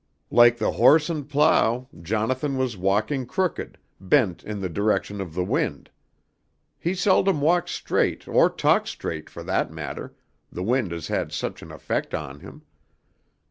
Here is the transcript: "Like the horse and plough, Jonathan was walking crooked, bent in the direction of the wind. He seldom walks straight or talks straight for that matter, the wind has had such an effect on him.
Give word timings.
"Like 0.31 0.57
the 0.57 0.71
horse 0.71 1.11
and 1.11 1.29
plough, 1.29 1.87
Jonathan 2.01 2.57
was 2.57 2.75
walking 2.75 3.27
crooked, 3.27 3.77
bent 3.99 4.43
in 4.43 4.59
the 4.59 4.67
direction 4.67 5.21
of 5.21 5.35
the 5.35 5.43
wind. 5.43 5.91
He 6.79 6.95
seldom 6.95 7.39
walks 7.39 7.73
straight 7.73 8.27
or 8.27 8.49
talks 8.49 8.89
straight 8.89 9.29
for 9.29 9.43
that 9.43 9.69
matter, 9.71 10.15
the 10.51 10.63
wind 10.63 10.91
has 10.91 11.09
had 11.09 11.31
such 11.31 11.61
an 11.61 11.71
effect 11.71 12.15
on 12.15 12.39
him. 12.39 12.63